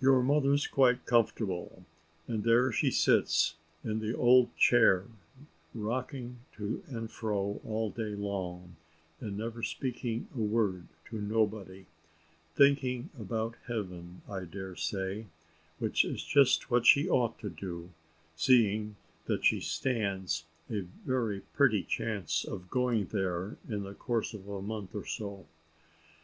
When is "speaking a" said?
9.64-10.38